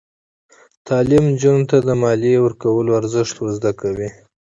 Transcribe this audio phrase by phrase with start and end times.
[0.87, 4.09] تعلیم نجونو ته د مالیې ورکولو ارزښت ور زده کوي.